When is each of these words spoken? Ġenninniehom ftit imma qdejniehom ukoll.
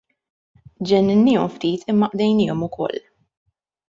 Ġenninniehom 0.91 1.51
ftit 1.57 1.85
imma 1.93 2.07
qdejniehom 2.13 2.65
ukoll. 2.69 2.99